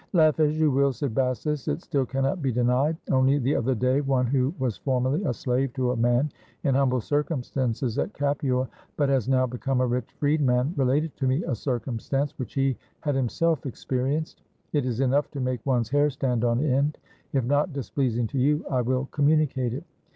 "Laugh 0.13 0.39
as 0.39 0.59
you 0.59 0.71
will," 0.71 0.91
said 0.91 1.13
Bassus, 1.13 1.67
"it 1.67 1.79
still 1.83 2.07
cannot 2.07 2.41
be 2.41 2.51
denied. 2.51 2.97
Only 3.11 3.37
the 3.37 3.55
other 3.55 3.75
day, 3.75 4.01
one 4.01 4.25
who 4.25 4.51
was 4.57 4.75
formerly 4.75 5.23
a 5.25 5.31
slave 5.31 5.73
to 5.73 5.91
a 5.91 5.95
man 5.95 6.31
in 6.63 6.73
humble 6.73 7.01
circumstances 7.01 7.99
at 7.99 8.11
Capua, 8.11 8.67
but 8.97 9.09
has 9.09 9.29
now 9.29 9.45
become 9.45 9.79
a 9.79 9.85
rich 9.85 10.11
freedman, 10.13 10.73
related 10.75 11.15
to 11.17 11.27
me 11.27 11.43
a 11.43 11.53
cir 11.53 11.79
cumstance 11.79 12.31
which 12.37 12.55
he 12.55 12.75
had 13.01 13.13
himself 13.13 13.67
experienced; 13.67 14.41
it 14.73 14.87
is 14.87 15.01
enough 15.01 15.29
to 15.29 15.39
make 15.39 15.63
one's 15.67 15.91
hair 15.91 16.09
stand 16.09 16.43
on 16.43 16.65
end. 16.65 16.97
If 17.31 17.45
not 17.45 17.71
displeas 17.71 18.17
ing 18.17 18.25
to 18.29 18.39
you, 18.39 18.65
I 18.71 18.81
will 18.81 19.07
communicate 19.11 19.75
it." 19.75 19.83